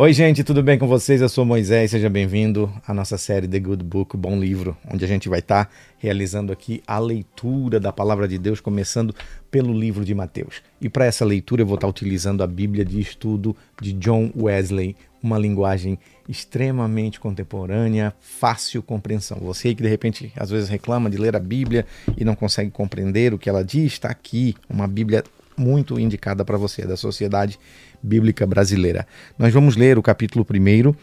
[0.00, 1.20] Oi, gente, tudo bem com vocês?
[1.20, 5.08] Eu sou Moisés, seja bem-vindo à nossa série The Good Book, Bom Livro, onde a
[5.08, 9.12] gente vai estar tá realizando aqui a leitura da Palavra de Deus, começando
[9.50, 10.62] pelo livro de Mateus.
[10.80, 14.30] E para essa leitura eu vou estar tá utilizando a Bíblia de Estudo de John
[14.36, 19.38] Wesley, uma linguagem extremamente contemporânea, fácil compreensão.
[19.40, 21.84] Você que de repente às vezes reclama de ler a Bíblia
[22.16, 25.24] e não consegue compreender o que ela diz, está aqui uma Bíblia
[25.58, 27.58] muito indicada para você, da Sociedade
[28.02, 29.06] Bíblica Brasileira.
[29.38, 30.94] Nós vamos ler o capítulo 1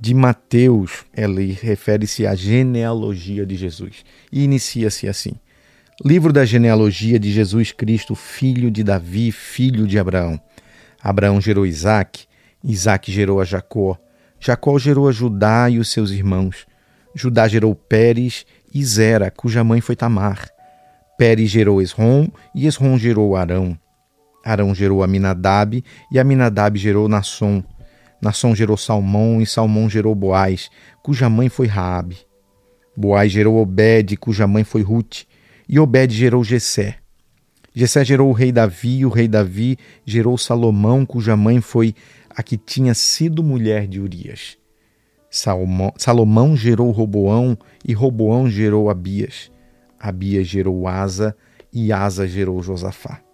[0.00, 5.32] de Mateus, ele refere-se à genealogia de Jesus e inicia-se assim:
[6.04, 10.40] Livro da genealogia de Jesus Cristo, filho de Davi, filho de Abraão.
[11.02, 12.26] Abraão gerou Isaac,
[12.62, 13.98] Isaac gerou a Jacó,
[14.38, 16.66] Jacó gerou a Judá e os seus irmãos.
[17.14, 20.48] Judá gerou Pérez e Zera, cuja mãe foi Tamar.
[21.18, 23.76] Pérez gerou Esrom e Esrom gerou Arão.
[24.48, 27.62] Arão gerou Aminadab, e Aminadab gerou Nasson.
[28.20, 30.70] Nasson gerou Salmão, e Salmão gerou Boaz,
[31.02, 32.16] cuja mãe foi Raabe.
[32.96, 35.24] Boaz gerou Obed, cuja mãe foi Ruth,
[35.68, 36.96] e Obed gerou Jessé.
[37.74, 41.94] Jessé gerou o rei Davi, e o rei Davi gerou Salomão, cuja mãe foi
[42.30, 44.56] a que tinha sido mulher de Urias.
[45.30, 47.56] Salomão, Salomão gerou Roboão,
[47.86, 49.52] e Roboão gerou Abias.
[50.00, 51.36] Abias gerou Asa,
[51.70, 53.27] e Asa gerou Josafá.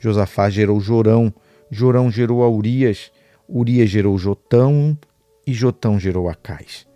[0.00, 1.32] Josafá gerou Jorão,
[1.70, 3.10] Jorão gerou a Urias,
[3.48, 4.96] Urias gerou Jotão
[5.46, 6.86] e Jotão gerou Acais.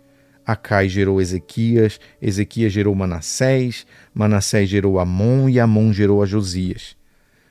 [0.45, 6.95] Acais gerou Ezequias, Ezequias gerou Manassés, Manassés gerou Amon e Amon gerou a Josias.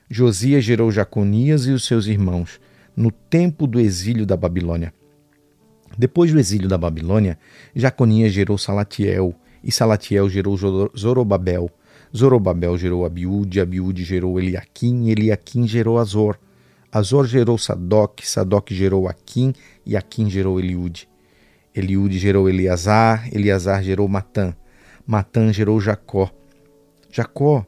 [0.09, 2.59] Josias gerou Jaconias e os seus irmãos,
[2.95, 4.93] no tempo do exílio da Babilônia.
[5.97, 7.39] Depois do exílio da Babilônia,
[7.75, 10.55] Jaconias gerou Salatiel, e Salatiel gerou
[10.97, 11.69] Zorobabel,
[12.15, 16.37] Zorobabel gerou Abiúde, Abiúde gerou Eliaquim, Eliaquim gerou Azor.
[16.91, 19.53] Azor gerou Sadoc, Sadoc gerou Aquim
[19.85, 21.07] e Aquim gerou Eliúde.
[21.73, 24.53] Eliúde gerou Eleazar, Eleazar gerou Matã.
[25.07, 26.29] Matã gerou Jacó.
[27.09, 27.65] Jacó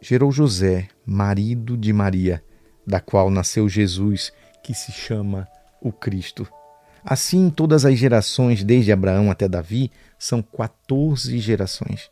[0.00, 2.42] gerou José, marido de Maria,
[2.84, 4.32] da qual nasceu Jesus,
[4.64, 5.46] que se chama
[5.80, 6.48] o Cristo.
[7.04, 12.10] Assim, todas as gerações, desde Abraão até Davi, são 14 gerações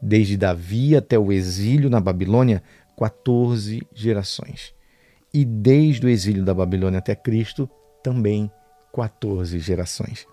[0.00, 2.62] desde Davi até o exílio na Babilônia,
[2.98, 4.74] 14 gerações.
[5.32, 7.68] E desde o exílio da Babilônia até Cristo,
[8.02, 8.50] também
[8.92, 10.26] 14 gerações.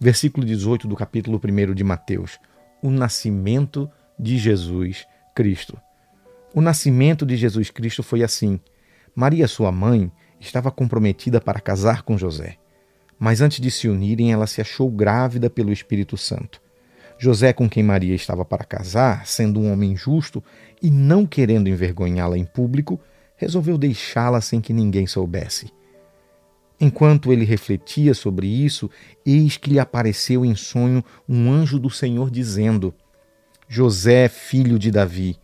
[0.00, 2.38] Versículo 18 do capítulo 1 de Mateus.
[2.82, 5.78] O nascimento de Jesus Cristo.
[6.54, 8.60] O nascimento de Jesus Cristo foi assim.
[9.14, 12.56] Maria, sua mãe, estava comprometida para casar com José.
[13.18, 16.60] Mas antes de se unirem, ela se achou grávida pelo Espírito Santo.
[17.18, 20.42] José, com quem Maria estava para casar, sendo um homem justo
[20.82, 23.00] e não querendo envergonhá-la em público,
[23.36, 25.72] resolveu deixá-la sem que ninguém soubesse.
[26.80, 28.90] Enquanto ele refletia sobre isso,
[29.24, 32.92] eis que lhe apareceu em sonho um anjo do Senhor dizendo:
[33.68, 35.38] José, filho de Davi,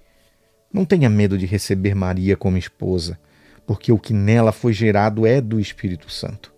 [0.72, 3.18] não tenha medo de receber Maria como esposa,
[3.64, 6.52] porque o que nela foi gerado é do Espírito Santo.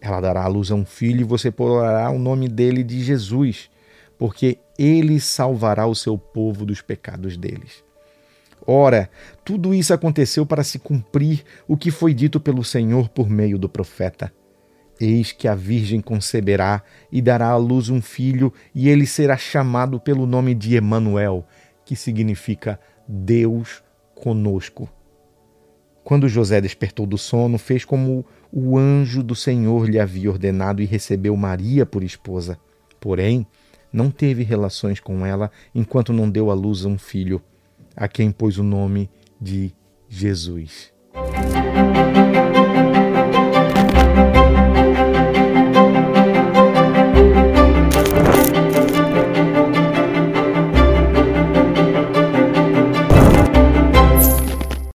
[0.00, 3.68] Ela dará à luz a um filho e você porá o nome dele de Jesus
[4.18, 7.84] porque ele salvará o seu povo dos pecados deles.
[8.66, 9.08] Ora,
[9.44, 13.68] tudo isso aconteceu para se cumprir o que foi dito pelo Senhor por meio do
[13.68, 14.32] profeta.
[15.00, 16.82] Eis que a Virgem conceberá
[17.12, 21.46] e dará à luz um filho, e ele será chamado pelo nome de Emanuel,
[21.84, 23.82] que significa Deus
[24.14, 24.88] conosco.
[26.02, 30.86] Quando José despertou do sono, fez como o anjo do Senhor lhe havia ordenado e
[30.86, 32.58] recebeu Maria por esposa.
[32.98, 33.46] Porém,
[33.96, 37.40] não teve relações com ela enquanto não deu à luz um filho,
[37.96, 39.08] a quem pôs o nome
[39.40, 39.72] de
[40.06, 40.92] Jesus.